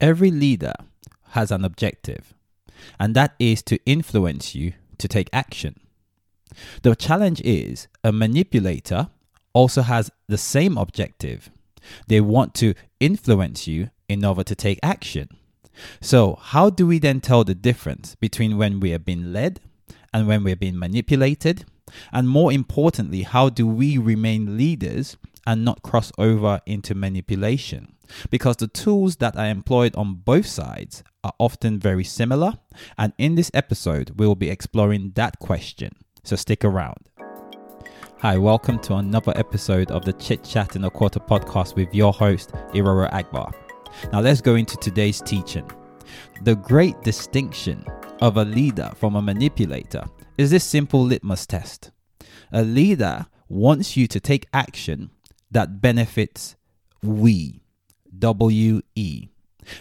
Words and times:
Every 0.00 0.30
leader 0.30 0.74
has 1.30 1.50
an 1.50 1.64
objective, 1.64 2.34
and 3.00 3.14
that 3.14 3.34
is 3.38 3.62
to 3.64 3.78
influence 3.84 4.54
you 4.54 4.74
to 4.98 5.08
take 5.08 5.28
action. 5.32 5.80
The 6.82 6.94
challenge 6.94 7.40
is 7.42 7.88
a 8.04 8.12
manipulator 8.12 9.08
also 9.52 9.82
has 9.82 10.10
the 10.28 10.38
same 10.38 10.78
objective. 10.78 11.50
They 12.06 12.20
want 12.20 12.54
to 12.56 12.74
influence 13.00 13.66
you 13.66 13.90
in 14.08 14.24
order 14.24 14.44
to 14.44 14.54
take 14.54 14.78
action. 14.82 15.28
So, 16.00 16.38
how 16.40 16.70
do 16.70 16.86
we 16.86 16.98
then 16.98 17.20
tell 17.20 17.44
the 17.44 17.54
difference 17.54 18.14
between 18.14 18.58
when 18.58 18.80
we 18.80 18.92
are 18.92 18.98
being 18.98 19.32
led 19.32 19.60
and 20.12 20.26
when 20.26 20.44
we're 20.44 20.56
being 20.56 20.78
manipulated? 20.78 21.64
And 22.12 22.28
more 22.28 22.52
importantly, 22.52 23.22
how 23.22 23.48
do 23.48 23.66
we 23.66 23.96
remain 23.98 24.56
leaders 24.56 25.16
and 25.46 25.64
not 25.64 25.82
cross 25.82 26.12
over 26.18 26.60
into 26.66 26.94
manipulation? 26.94 27.94
Because 28.30 28.56
the 28.56 28.68
tools 28.68 29.16
that 29.16 29.36
are 29.36 29.48
employed 29.48 29.94
on 29.96 30.14
both 30.14 30.46
sides 30.46 31.02
are 31.24 31.34
often 31.38 31.78
very 31.78 32.04
similar. 32.04 32.58
And 32.96 33.12
in 33.18 33.34
this 33.34 33.50
episode, 33.54 34.12
we 34.18 34.26
will 34.26 34.34
be 34.34 34.50
exploring 34.50 35.12
that 35.14 35.38
question. 35.38 35.92
So 36.24 36.36
stick 36.36 36.64
around. 36.64 37.08
Hi, 38.20 38.36
welcome 38.36 38.80
to 38.80 38.94
another 38.94 39.32
episode 39.36 39.90
of 39.90 40.04
the 40.04 40.12
Chit 40.14 40.42
Chat 40.42 40.74
in 40.74 40.84
a 40.84 40.90
Quarter 40.90 41.20
podcast 41.20 41.76
with 41.76 41.94
your 41.94 42.12
host, 42.12 42.50
Irora 42.74 43.10
Agbar. 43.12 43.52
Now, 44.12 44.20
let's 44.20 44.40
go 44.40 44.56
into 44.56 44.76
today's 44.76 45.20
teaching. 45.20 45.70
The 46.42 46.56
great 46.56 47.00
distinction 47.02 47.84
of 48.20 48.36
a 48.36 48.44
leader 48.44 48.90
from 48.96 49.14
a 49.16 49.22
manipulator 49.22 50.04
is 50.36 50.50
this 50.50 50.64
simple 50.64 51.02
litmus 51.02 51.46
test. 51.46 51.90
A 52.52 52.62
leader 52.62 53.26
wants 53.48 53.96
you 53.96 54.06
to 54.08 54.20
take 54.20 54.46
action 54.52 55.10
that 55.50 55.80
benefits 55.80 56.56
we, 57.02 57.62
W 58.16 58.82
E. 58.94 59.28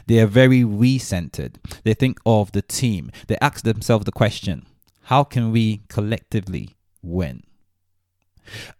They 0.06 0.20
are 0.20 0.28
very 0.28 0.64
we 0.64 0.98
centered. 0.98 1.60
They 1.84 1.94
think 1.94 2.20
of 2.26 2.52
the 2.52 2.62
team. 2.62 3.12
They 3.28 3.38
ask 3.42 3.64
themselves 3.64 4.06
the 4.06 4.12
question 4.12 4.66
how 5.04 5.24
can 5.24 5.52
we 5.52 5.84
collectively 5.88 6.76
win? 7.02 7.44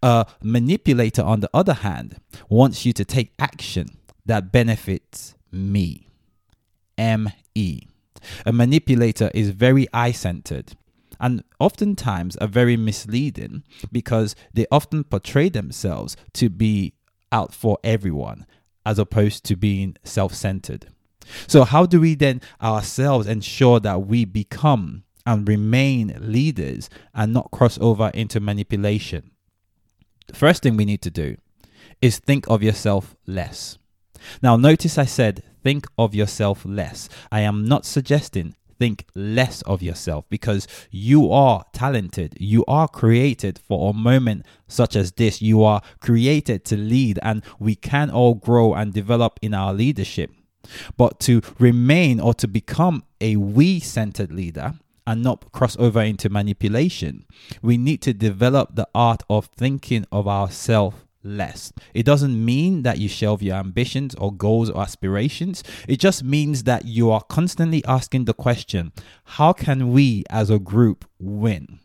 A 0.02 0.26
manipulator, 0.42 1.22
on 1.22 1.40
the 1.40 1.50
other 1.54 1.74
hand, 1.74 2.16
wants 2.48 2.84
you 2.84 2.92
to 2.94 3.04
take 3.04 3.32
action 3.38 3.98
that 4.26 4.52
benefits 4.52 5.34
me. 5.50 6.08
M 6.98 7.30
E. 7.54 7.82
A 8.44 8.52
manipulator 8.52 9.30
is 9.32 9.50
very 9.50 9.86
I 9.92 10.12
centered 10.12 10.76
and 11.20 11.42
oftentimes 11.58 12.36
are 12.36 12.46
very 12.46 12.76
misleading 12.76 13.62
because 13.90 14.34
they 14.52 14.66
often 14.70 15.04
portray 15.04 15.48
themselves 15.48 16.16
to 16.34 16.50
be 16.50 16.94
out 17.32 17.54
for 17.54 17.78
everyone 17.82 18.46
as 18.88 18.98
opposed 18.98 19.44
to 19.44 19.54
being 19.54 19.94
self 20.02 20.32
centered. 20.34 20.86
So, 21.46 21.64
how 21.64 21.84
do 21.84 22.00
we 22.00 22.14
then 22.14 22.40
ourselves 22.62 23.26
ensure 23.26 23.80
that 23.80 24.06
we 24.06 24.24
become 24.24 25.04
and 25.26 25.46
remain 25.46 26.16
leaders 26.20 26.88
and 27.14 27.34
not 27.34 27.50
cross 27.50 27.78
over 27.82 28.10
into 28.14 28.40
manipulation? 28.40 29.30
The 30.28 30.36
first 30.36 30.62
thing 30.62 30.78
we 30.78 30.86
need 30.86 31.02
to 31.02 31.10
do 31.10 31.36
is 32.00 32.18
think 32.18 32.48
of 32.48 32.62
yourself 32.62 33.14
less. 33.26 33.76
Now, 34.40 34.56
notice 34.56 34.96
I 34.96 35.04
said 35.04 35.42
think 35.62 35.86
of 35.98 36.14
yourself 36.14 36.64
less. 36.64 37.10
I 37.30 37.40
am 37.40 37.66
not 37.66 37.84
suggesting 37.84 38.54
think 38.78 39.04
less 39.14 39.62
of 39.62 39.82
yourself 39.82 40.24
because 40.28 40.66
you 40.90 41.30
are 41.32 41.64
talented. 41.72 42.36
You 42.38 42.64
are 42.66 42.88
created 42.88 43.58
for 43.58 43.90
a 43.90 43.92
moment 43.92 44.46
such 44.66 44.96
as 44.96 45.12
this. 45.12 45.42
You 45.42 45.62
are 45.64 45.82
created 46.00 46.64
to 46.66 46.76
lead, 46.76 47.18
and 47.22 47.42
we 47.58 47.74
can 47.74 48.10
all 48.10 48.34
grow 48.34 48.74
and 48.74 48.92
develop 48.92 49.38
in 49.42 49.54
our 49.54 49.74
leadership. 49.74 50.30
But 50.96 51.20
to 51.20 51.40
remain 51.58 52.20
or 52.20 52.34
to 52.34 52.48
become 52.48 53.04
a 53.20 53.36
we 53.36 53.80
centered 53.80 54.32
leader, 54.32 54.74
and 55.06 55.22
not 55.22 55.50
cross 55.52 55.74
over 55.78 56.02
into 56.02 56.28
manipulation. 56.28 57.24
We 57.62 57.78
need 57.78 58.02
to 58.02 58.12
develop 58.12 58.74
the 58.74 58.86
art 58.94 59.22
of 59.30 59.46
thinking 59.46 60.04
of 60.12 60.28
ourselves 60.28 60.96
less. 61.28 61.72
It 61.94 62.04
doesn't 62.04 62.44
mean 62.44 62.82
that 62.82 62.98
you 62.98 63.08
shelve 63.08 63.42
your 63.42 63.56
ambitions 63.56 64.14
or 64.16 64.32
goals 64.32 64.70
or 64.70 64.82
aspirations. 64.82 65.62
It 65.86 66.00
just 66.00 66.24
means 66.24 66.64
that 66.64 66.84
you 66.84 67.10
are 67.10 67.22
constantly 67.22 67.84
asking 67.84 68.24
the 68.24 68.34
question 68.34 68.92
how 69.24 69.52
can 69.52 69.92
we 69.92 70.24
as 70.30 70.50
a 70.50 70.58
group 70.58 71.04
win? 71.18 71.80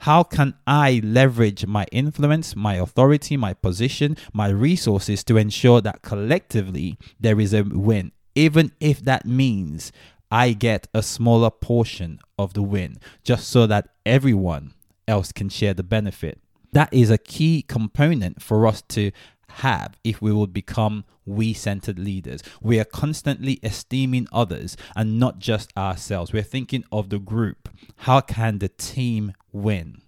How 0.00 0.22
can 0.22 0.54
I 0.66 1.00
leverage 1.02 1.66
my 1.66 1.86
influence, 1.92 2.54
my 2.54 2.74
authority, 2.74 3.36
my 3.36 3.54
position, 3.54 4.16
my 4.32 4.48
resources 4.48 5.24
to 5.24 5.36
ensure 5.36 5.80
that 5.80 6.02
collectively 6.02 6.98
there 7.18 7.40
is 7.40 7.54
a 7.54 7.62
win, 7.62 8.12
even 8.34 8.72
if 8.80 9.00
that 9.04 9.24
means 9.24 9.92
I 10.30 10.52
get 10.52 10.88
a 10.94 11.02
smaller 11.02 11.50
portion 11.50 12.18
of 12.38 12.54
the 12.54 12.62
win 12.62 12.98
just 13.22 13.48
so 13.48 13.66
that 13.66 13.88
everyone 14.06 14.72
else 15.06 15.32
can 15.32 15.48
share 15.48 15.74
the 15.74 15.82
benefit. 15.82 16.40
That 16.72 16.92
is 16.92 17.10
a 17.10 17.18
key 17.18 17.62
component 17.62 18.42
for 18.42 18.66
us 18.66 18.82
to 18.88 19.12
have 19.56 19.98
if 20.02 20.22
we 20.22 20.32
will 20.32 20.46
become 20.46 21.04
we 21.26 21.52
centered 21.52 21.98
leaders. 21.98 22.42
We 22.60 22.80
are 22.80 22.84
constantly 22.84 23.60
esteeming 23.62 24.26
others 24.32 24.76
and 24.96 25.18
not 25.18 25.38
just 25.38 25.76
ourselves. 25.76 26.32
We're 26.32 26.42
thinking 26.42 26.84
of 26.90 27.10
the 27.10 27.18
group. 27.18 27.68
How 27.98 28.20
can 28.20 28.58
the 28.58 28.68
team 28.68 29.34
win? 29.52 30.00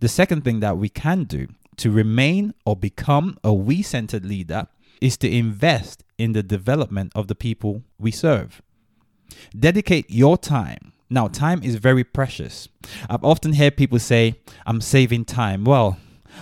The 0.00 0.08
second 0.08 0.42
thing 0.44 0.60
that 0.60 0.78
we 0.78 0.88
can 0.88 1.24
do 1.24 1.48
to 1.76 1.90
remain 1.90 2.54
or 2.64 2.76
become 2.76 3.38
a 3.44 3.52
we 3.52 3.82
centered 3.82 4.24
leader 4.24 4.66
is 5.00 5.16
to 5.18 5.30
invest 5.30 6.04
in 6.18 6.32
the 6.32 6.42
development 6.42 7.12
of 7.14 7.28
the 7.28 7.34
people 7.34 7.82
we 7.98 8.10
serve. 8.10 8.62
Dedicate 9.58 10.06
your 10.08 10.38
time. 10.38 10.93
Now, 11.10 11.28
time 11.28 11.62
is 11.62 11.76
very 11.76 12.04
precious. 12.04 12.68
I've 13.08 13.24
often 13.24 13.52
heard 13.52 13.76
people 13.76 13.98
say, 13.98 14.36
I'm 14.66 14.80
saving 14.80 15.26
time. 15.26 15.64
Well, 15.64 15.98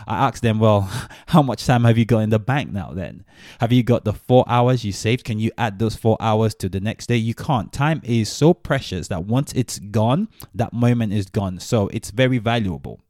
I 0.07 0.27
ask 0.27 0.43
them, 0.43 0.59
well, 0.59 0.91
how 1.27 1.43
much 1.43 1.67
time 1.67 1.85
have 1.85 1.99
you 1.99 2.05
got 2.05 2.21
in 2.21 2.31
the 2.31 2.39
bank 2.39 2.73
now 2.73 2.93
then? 2.93 3.25
Have 3.61 3.73
you 3.73 3.83
got 3.83 4.05
the 4.05 4.13
four 4.13 4.45
hours 4.49 4.85
you 4.85 4.93
saved? 4.93 5.25
Can 5.25 5.39
you 5.39 5.51
add 5.59 5.79
those 5.79 5.97
four 5.97 6.17
hours 6.21 6.55
to 6.57 6.69
the 6.69 6.81
next 6.81 7.07
day? 7.07 7.17
You 7.17 7.35
can't. 7.35 7.73
Time 7.73 8.01
is 8.05 8.31
so 8.31 8.55
precious 8.55 9.09
that 9.09 9.25
once 9.25 9.53
it's 9.53 9.79
gone, 9.79 10.29
that 10.55 10.73
moment 10.73 11.13
is 11.13 11.27
gone. 11.27 11.59
So 11.61 11.89
it's 11.89 12.11
very 12.11 12.39
valuable. 12.39 13.01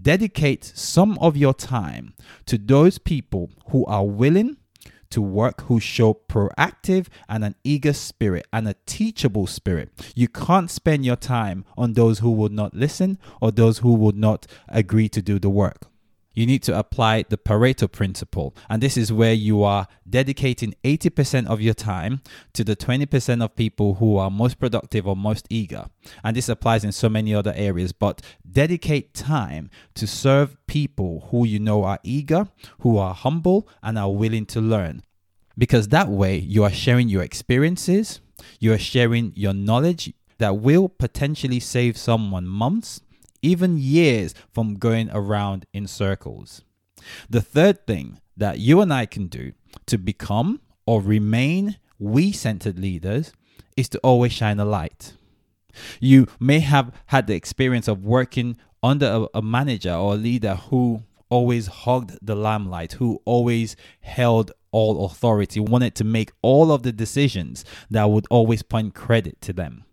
Dedicate 0.00 0.64
some 0.64 1.18
of 1.18 1.36
your 1.36 1.52
time 1.52 2.14
to 2.46 2.56
those 2.56 2.98
people 2.98 3.50
who 3.68 3.84
are 3.86 4.06
willing 4.06 4.56
to 5.12 5.22
work 5.22 5.62
who 5.62 5.78
show 5.78 6.14
proactive 6.28 7.06
and 7.28 7.44
an 7.44 7.54
eager 7.64 7.92
spirit 7.92 8.46
and 8.52 8.66
a 8.66 8.74
teachable 8.86 9.46
spirit. 9.46 9.90
You 10.14 10.28
can't 10.28 10.70
spend 10.70 11.06
your 11.06 11.16
time 11.16 11.64
on 11.76 11.92
those 11.92 12.18
who 12.18 12.32
would 12.32 12.52
not 12.52 12.74
listen 12.74 13.18
or 13.40 13.52
those 13.52 13.78
who 13.78 13.94
would 13.94 14.16
not 14.16 14.46
agree 14.68 15.08
to 15.10 15.22
do 15.22 15.38
the 15.38 15.50
work 15.50 15.91
you 16.34 16.46
need 16.46 16.62
to 16.64 16.78
apply 16.78 17.24
the 17.28 17.36
Pareto 17.36 17.90
principle. 17.90 18.54
And 18.68 18.82
this 18.82 18.96
is 18.96 19.12
where 19.12 19.32
you 19.32 19.62
are 19.62 19.86
dedicating 20.08 20.74
80% 20.84 21.46
of 21.46 21.60
your 21.60 21.74
time 21.74 22.22
to 22.54 22.64
the 22.64 22.76
20% 22.76 23.42
of 23.42 23.56
people 23.56 23.94
who 23.94 24.16
are 24.16 24.30
most 24.30 24.58
productive 24.58 25.06
or 25.06 25.16
most 25.16 25.46
eager. 25.50 25.86
And 26.24 26.36
this 26.36 26.48
applies 26.48 26.84
in 26.84 26.92
so 26.92 27.08
many 27.08 27.34
other 27.34 27.52
areas, 27.56 27.92
but 27.92 28.22
dedicate 28.50 29.14
time 29.14 29.70
to 29.94 30.06
serve 30.06 30.56
people 30.66 31.28
who 31.30 31.46
you 31.46 31.58
know 31.58 31.84
are 31.84 31.98
eager, 32.02 32.48
who 32.80 32.98
are 32.98 33.14
humble, 33.14 33.68
and 33.82 33.98
are 33.98 34.12
willing 34.12 34.46
to 34.46 34.60
learn. 34.60 35.02
Because 35.56 35.88
that 35.88 36.08
way 36.08 36.38
you 36.38 36.64
are 36.64 36.72
sharing 36.72 37.08
your 37.08 37.22
experiences, 37.22 38.20
you 38.58 38.72
are 38.72 38.78
sharing 38.78 39.32
your 39.36 39.52
knowledge 39.52 40.12
that 40.38 40.56
will 40.56 40.88
potentially 40.88 41.60
save 41.60 41.96
someone 41.96 42.46
months 42.46 43.00
even 43.42 43.76
years 43.76 44.34
from 44.50 44.76
going 44.76 45.10
around 45.12 45.66
in 45.72 45.86
circles. 45.86 46.62
The 47.28 47.40
third 47.40 47.86
thing 47.86 48.20
that 48.36 48.58
you 48.58 48.80
and 48.80 48.92
I 48.92 49.06
can 49.06 49.26
do 49.26 49.52
to 49.86 49.98
become 49.98 50.60
or 50.86 51.02
remain 51.02 51.76
we 51.98 52.32
centered 52.32 52.78
leaders 52.78 53.32
is 53.76 53.88
to 53.90 53.98
always 53.98 54.32
shine 54.32 54.58
a 54.58 54.64
light. 54.64 55.14
You 56.00 56.26
may 56.38 56.60
have 56.60 56.92
had 57.06 57.26
the 57.26 57.34
experience 57.34 57.88
of 57.88 58.04
working 58.04 58.56
under 58.82 59.06
a, 59.34 59.38
a, 59.38 59.42
manager 59.42 59.94
or 59.94 60.14
a 60.14 60.16
leader 60.16 60.56
who 60.56 61.02
always 61.30 61.66
hogged 61.68 62.18
the 62.20 62.34
limelight, 62.34 62.94
who 62.94 63.20
always 63.24 63.76
held 64.00 64.52
all 64.70 65.06
authority, 65.06 65.60
wanted 65.60 65.94
to 65.94 66.04
make 66.04 66.32
all 66.42 66.72
of 66.72 66.82
the 66.82 66.92
decisions 66.92 67.64
that 67.90 68.10
would 68.10 68.26
always 68.28 68.62
point 68.62 68.94
credit 68.94 69.40
to 69.40 69.52
them. 69.52 69.84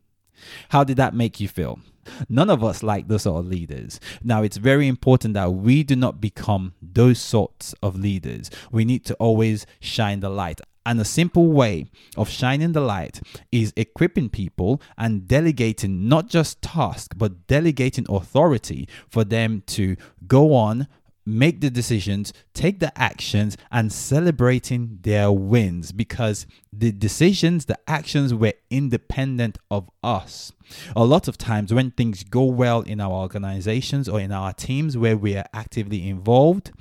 How 0.69 0.83
did 0.83 0.97
that 0.97 1.13
make 1.13 1.39
you 1.39 1.47
feel? 1.47 1.80
None 2.27 2.50
of 2.50 2.63
us 2.63 2.81
like 2.81 3.07
those 3.07 3.24
sort 3.24 3.39
of 3.39 3.47
leaders. 3.47 4.00
Now, 4.24 4.41
it's 4.41 4.57
very 4.57 4.88
important 4.88 5.33
that 5.36 5.53
we 5.53 5.83
do 5.83 5.95
not 5.95 6.19
become 6.19 6.74
those 6.81 7.19
sorts 7.19 7.74
of 7.83 8.00
leaders. 8.00 8.50
We 8.71 8.86
need 8.86 9.06
to 9.06 9.13
always 9.15 9.65
shine 9.80 10.19
the 10.21 10.30
light. 10.30 10.59
And 10.86 11.00
a 11.00 11.06
simple 11.06 11.51
way 11.51 11.86
of 12.18 12.30
shining 12.30 12.71
the 12.71 12.81
light 12.81 13.21
is 13.51 13.74
equipping 13.75 14.30
people 14.30 14.81
and 14.97 15.27
delegating 15.27 16.07
not 16.07 16.30
just 16.30 16.62
tasks, 16.63 17.15
but 17.15 17.45
delegating 17.45 18.06
authority 18.09 18.88
for 19.07 19.24
them 19.24 19.62
to 19.68 19.97
go 20.25 20.53
on 20.53 20.88
make 21.25 21.62
the 21.62 21.69
decisions, 21.69 22.33
take 22.54 22.80
the 22.80 22.98
actions, 23.00 23.57
and 23.71 23.92
celebrating 23.92 25.00
their 25.01 25.31
wins 25.31 25.92
because 25.92 26.48
the 26.71 26.92
decisions, 26.92 27.66
the 27.66 27.77
actions 27.88 28.33
were 28.33 28.54
independent 28.69 29.57
of 29.69 29.89
us. 30.04 30.51
A 30.95 31.04
lot 31.04 31.27
of 31.27 31.38
times, 31.38 31.74
when 31.74 31.92
things 31.92 32.24
go 32.24 32.44
well 32.44 32.81
in 32.81 33.01
our 33.01 33.12
organizations 33.12 34.07
or 34.07 34.19
in 34.19 34.31
our 34.31 34.54
teams 34.54 34.98
where 34.98 35.18
we 35.18 35.36
are 35.36 35.48
actively 35.54 36.07
involved, 36.07 36.71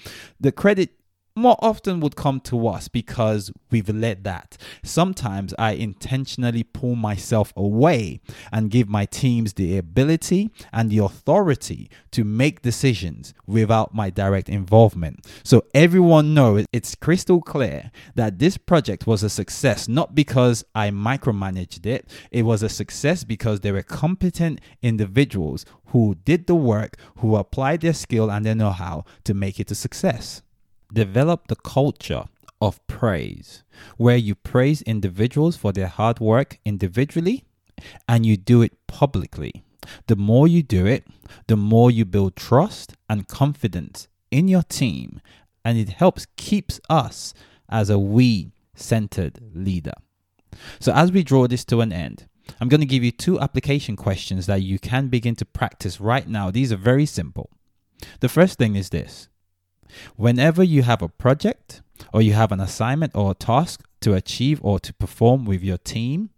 the 0.41 0.52
credit 0.52 0.97
more 1.38 1.56
often 1.61 2.00
would 2.00 2.17
come 2.17 2.40
to 2.40 2.67
us 2.69 2.88
because 2.88 3.50
we've 3.70 3.88
led 3.88 4.25
that. 4.25 4.56
Sometimes 4.82 5.55
I 5.58 5.73
intentionally 5.73 6.64
pull 6.64 6.96
myself 6.96 7.52
away 7.56 8.20
and 8.52 8.70
give 8.70 8.88
my 8.88 9.06
teams 9.06 9.55
the 9.55 9.79
ability 9.79 10.50
and 10.73 10.90
the 10.90 10.99
authority 10.99 11.90
to 12.11 12.25
make 12.25 12.62
decisions 12.62 13.35
without 13.46 13.94
my 13.94 14.11
direct 14.11 14.49
involvement. 14.49 15.26
So 15.43 15.64
everyone 15.75 16.35
knows 16.35 16.64
it's 16.73 16.94
crystal 16.94 17.41
clear 17.41 17.91
that 18.14 18.38
this 18.38 18.58
project 18.58 19.06
was 19.06 19.23
a 19.23 19.31
success 19.31 19.88
not 19.88 20.14
because 20.14 20.64
I 20.75 20.91
micromanaged 20.91 21.87
it, 21.87 22.08
it 22.31 22.43
was 22.43 22.62
a 22.62 22.69
success 22.69 23.25
because 23.25 23.61
there 23.61 23.73
were 23.73 23.82
competent 23.82 24.61
individuals 24.82 25.64
who 25.87 26.17
did 26.25 26.46
the 26.46 26.55
work, 26.55 26.96
who 27.19 27.37
applied 27.37 27.81
their 27.81 27.94
skill 27.94 28.31
and 28.31 28.44
their 28.44 28.55
know 28.55 28.70
how 28.70 29.05
to 29.25 29.34
make 29.34 29.58
it 29.58 29.70
a 29.70 29.75
success. 29.75 30.43
Develop 30.93 31.49
the 31.49 31.56
culture 31.56 32.25
of 32.61 32.85
praise, 32.87 33.62
where 33.96 34.17
you 34.17 34.35
praise 34.35 34.82
individuals 34.82 35.56
for 35.56 35.73
their 35.73 35.87
hard 35.87 36.19
work 36.20 36.58
individually 36.64 37.44
and 38.08 38.26
you 38.26 38.37
do 38.37 38.62
it 38.62 38.87
publicly. 38.87 39.64
The 40.06 40.17
more 40.17 40.49
you 40.49 40.62
do 40.62 40.87
it, 40.87 41.06
the 41.46 41.56
more 41.56 41.90
you 41.90 42.05
build 42.05 42.37
trust 42.37 42.94
and 43.08 43.29
confidence 43.29 44.08
in 44.31 44.49
your 44.49 44.62
team, 44.62 45.20
and 45.64 45.79
it 45.79 45.90
helps 45.90 46.26
keeps 46.37 46.81
us 46.91 47.32
as 47.69 47.91
a 47.91 47.99
we 47.99 48.52
centered 48.75 49.38
leader. 49.55 49.94
So, 50.81 50.93
as 50.93 51.12
we 51.12 51.23
draw 51.23 51.46
this 51.46 51.64
to 51.67 51.81
an 51.81 51.93
end, 51.93 52.26
I'm 52.61 52.69
going 52.69 52.81
to 52.81 52.87
give 52.87 53.05
you 53.05 53.12
two 53.12 53.38
application 53.41 53.96
questions 53.96 54.46
that 54.46 54.62
you 54.62 54.79
can 54.79 55.08
begin 55.08 55.37
to 55.37 55.44
practice 55.44 56.00
right 56.00 56.26
now. 56.26 56.50
These 56.50 56.73
are 56.73 56.76
very 56.76 57.06
simple. 57.06 57.50
The 58.20 58.29
first 58.29 58.58
thing 58.58 58.76
is 58.76 58.91
this 58.91 59.29
Whenever 60.17 60.62
you 60.62 60.82
have 60.82 61.02
a 61.02 61.08
project 61.08 61.82
or 62.12 62.23
you 62.23 62.32
have 62.32 62.52
an 62.52 62.61
assignment 62.61 63.14
or 63.14 63.32
a 63.32 63.35
task 63.35 63.85
to 64.00 64.14
achieve 64.14 64.61
or 64.62 64.79
to 64.81 64.93
perform 64.94 65.44
with 65.44 65.62
your 65.62 65.79
team, 65.79 66.31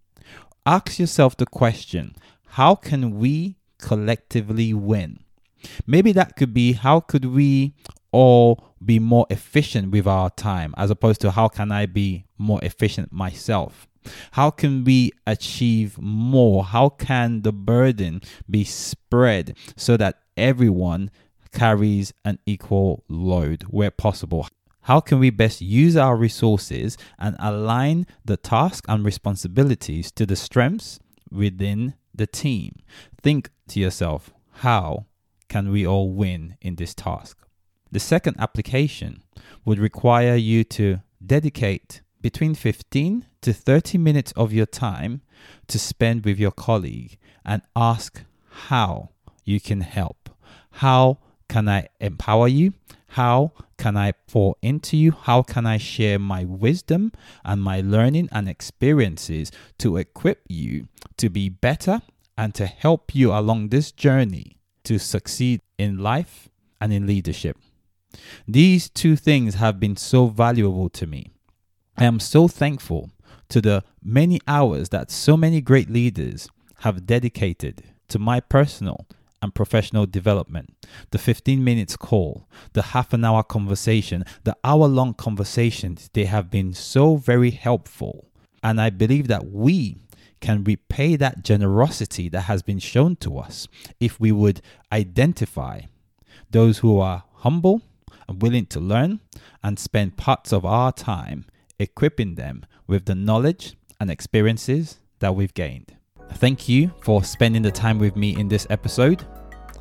ask 0.65 0.99
yourself 0.99 1.37
the 1.37 1.45
question 1.45 2.15
how 2.51 2.75
can 2.75 3.17
we 3.17 3.55
collectively 3.77 4.73
win? 4.73 5.19
Maybe 5.87 6.11
that 6.11 6.35
could 6.35 6.53
be 6.53 6.73
how 6.73 6.99
could 6.99 7.25
we 7.25 7.75
all 8.11 8.73
be 8.83 8.99
more 8.99 9.25
efficient 9.29 9.91
with 9.91 10.07
our 10.07 10.29
time 10.31 10.73
as 10.77 10.89
opposed 10.89 11.21
to 11.21 11.31
how 11.31 11.47
can 11.47 11.71
I 11.71 11.85
be 11.85 12.25
more 12.37 12.59
efficient 12.63 13.11
myself? 13.11 13.87
How 14.31 14.49
can 14.49 14.83
we 14.83 15.11
achieve 15.27 15.97
more? 15.99 16.65
How 16.65 16.89
can 16.89 17.43
the 17.43 17.53
burden 17.53 18.21
be 18.49 18.63
spread 18.63 19.55
so 19.75 19.95
that 19.97 20.19
everyone 20.35 21.11
carries 21.51 22.13
an 22.25 22.39
equal 22.45 23.03
load 23.07 23.63
where 23.63 23.91
possible. 23.91 24.47
How 24.85 24.99
can 24.99 25.19
we 25.19 25.29
best 25.29 25.61
use 25.61 25.95
our 25.95 26.15
resources 26.15 26.97
and 27.19 27.35
align 27.39 28.07
the 28.25 28.37
task 28.37 28.85
and 28.87 29.05
responsibilities 29.05 30.11
to 30.13 30.25
the 30.25 30.35
strengths 30.35 30.99
within 31.29 31.93
the 32.15 32.25
team? 32.27 32.75
Think 33.21 33.49
to 33.69 33.79
yourself, 33.79 34.33
how 34.53 35.05
can 35.49 35.69
we 35.69 35.85
all 35.85 36.11
win 36.11 36.57
in 36.61 36.75
this 36.75 36.95
task? 36.95 37.37
The 37.91 37.99
second 37.99 38.37
application 38.39 39.21
would 39.65 39.77
require 39.77 40.35
you 40.35 40.63
to 40.63 41.01
dedicate 41.23 42.01
between 42.21 42.55
15 42.55 43.25
to 43.41 43.53
30 43.53 43.97
minutes 43.97 44.31
of 44.33 44.53
your 44.53 44.65
time 44.65 45.21
to 45.67 45.77
spend 45.77 46.23
with 46.25 46.39
your 46.39 46.51
colleague 46.51 47.17
and 47.45 47.61
ask 47.75 48.23
how 48.69 49.09
you 49.43 49.59
can 49.59 49.81
help. 49.81 50.29
How 50.71 51.19
can 51.51 51.67
I 51.67 51.89
empower 51.99 52.47
you? 52.47 52.73
How 53.09 53.51
can 53.77 53.97
I 53.97 54.13
pour 54.13 54.55
into 54.61 54.95
you? 54.95 55.11
How 55.11 55.41
can 55.41 55.65
I 55.65 55.77
share 55.77 56.17
my 56.17 56.45
wisdom 56.45 57.11
and 57.43 57.61
my 57.61 57.81
learning 57.81 58.29
and 58.31 58.47
experiences 58.47 59.51
to 59.79 59.97
equip 59.97 60.45
you 60.47 60.87
to 61.17 61.29
be 61.29 61.49
better 61.49 62.01
and 62.37 62.55
to 62.55 62.67
help 62.67 63.13
you 63.13 63.33
along 63.33 63.67
this 63.67 63.91
journey 63.91 64.55
to 64.85 64.97
succeed 64.97 65.59
in 65.77 65.97
life 65.97 66.47
and 66.79 66.93
in 66.93 67.05
leadership? 67.05 67.57
These 68.47 68.89
two 68.89 69.17
things 69.17 69.55
have 69.55 69.77
been 69.77 69.97
so 69.97 70.27
valuable 70.27 70.87
to 70.91 71.05
me. 71.05 71.31
I 71.97 72.05
am 72.05 72.21
so 72.21 72.47
thankful 72.47 73.11
to 73.49 73.59
the 73.59 73.83
many 74.01 74.39
hours 74.47 74.87
that 74.89 75.11
so 75.11 75.35
many 75.35 75.59
great 75.59 75.89
leaders 75.89 76.47
have 76.77 77.05
dedicated 77.05 77.83
to 78.07 78.19
my 78.19 78.39
personal 78.39 79.05
and 79.41 79.55
professional 79.55 80.05
development. 80.05 80.73
The 81.11 81.17
15 81.17 81.63
minutes 81.63 81.95
call, 81.95 82.47
the 82.73 82.81
half 82.81 83.13
an 83.13 83.25
hour 83.25 83.43
conversation, 83.43 84.23
the 84.43 84.55
hour 84.63 84.87
long 84.87 85.13
conversations, 85.13 86.09
they 86.13 86.25
have 86.25 86.49
been 86.51 86.73
so 86.73 87.15
very 87.15 87.51
helpful. 87.51 88.27
And 88.63 88.79
I 88.79 88.89
believe 88.89 89.27
that 89.27 89.47
we 89.47 89.97
can 90.39 90.63
repay 90.63 91.15
that 91.15 91.43
generosity 91.43 92.27
that 92.29 92.41
has 92.41 92.61
been 92.61 92.79
shown 92.79 93.15
to 93.17 93.37
us 93.37 93.67
if 93.99 94.19
we 94.19 94.31
would 94.31 94.61
identify 94.91 95.81
those 96.49 96.79
who 96.79 96.99
are 96.99 97.23
humble 97.35 97.81
and 98.27 98.41
willing 98.41 98.65
to 98.67 98.79
learn 98.79 99.19
and 99.63 99.79
spend 99.79 100.17
parts 100.17 100.51
of 100.51 100.65
our 100.65 100.91
time 100.91 101.45
equipping 101.79 102.35
them 102.35 102.65
with 102.87 103.05
the 103.05 103.15
knowledge 103.15 103.75
and 103.99 104.09
experiences 104.11 104.97
that 105.19 105.35
we've 105.35 105.53
gained. 105.53 105.95
Thank 106.35 106.67
you 106.67 106.91
for 107.01 107.23
spending 107.23 107.61
the 107.61 107.71
time 107.71 107.99
with 107.99 108.15
me 108.15 108.35
in 108.37 108.47
this 108.47 108.65
episode. 108.69 109.25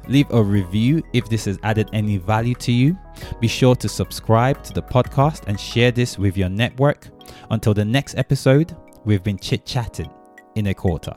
Leave 0.09 0.31
a 0.31 0.43
review 0.43 1.03
if 1.13 1.29
this 1.29 1.45
has 1.45 1.59
added 1.63 1.89
any 1.93 2.17
value 2.17 2.55
to 2.55 2.73
you. 2.73 2.99
Be 3.41 3.49
sure 3.49 3.77
to 3.77 3.89
subscribe 3.89 4.63
to 4.65 4.73
the 4.73 4.83
podcast 4.83 5.45
and 5.47 5.59
share 5.59 5.93
this 5.93 6.19
with 6.19 6.37
your 6.37 6.49
network. 6.49 7.09
Until 7.51 7.75
the 7.75 7.85
next 7.85 8.17
episode, 8.17 8.77
we've 9.05 9.23
been 9.23 9.39
chit 9.39 9.65
chatting 9.65 10.11
in 10.57 10.69
a 10.69 10.75
quarter. 10.75 11.13